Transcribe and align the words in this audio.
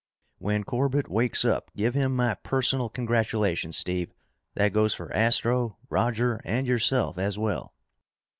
"When 0.39 0.63
Corbett 0.63 1.09
wakes 1.11 1.45
up, 1.45 1.69
give 1.75 1.93
him 1.93 2.15
my 2.15 2.33
personal 2.33 2.89
congratulations, 2.89 3.77
Steve. 3.77 4.11
That 4.55 4.73
goes 4.73 4.95
for 4.95 5.13
Astro, 5.13 5.77
Roger, 5.91 6.41
and 6.43 6.65
yourself, 6.65 7.19
as 7.19 7.37
well." 7.37 7.75